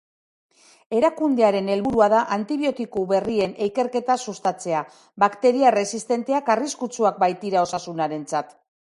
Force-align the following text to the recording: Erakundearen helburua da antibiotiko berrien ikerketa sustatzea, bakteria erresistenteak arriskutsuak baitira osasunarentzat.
Erakundearen 0.99 1.67
helburua 1.73 2.07
da 2.13 2.21
antibiotiko 2.37 3.03
berrien 3.11 3.53
ikerketa 3.67 4.15
sustatzea, 4.25 4.79
bakteria 5.25 5.69
erresistenteak 5.73 6.51
arriskutsuak 6.57 7.21
baitira 7.27 7.63
osasunarentzat. 7.69 8.59